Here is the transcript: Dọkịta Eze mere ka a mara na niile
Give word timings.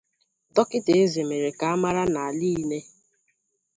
Dọkịta 0.55 0.91
Eze 1.03 1.21
mere 1.29 1.49
ka 1.59 1.65
a 1.73 1.81
mara 1.83 2.03
na 2.13 2.21
niile 2.37 2.79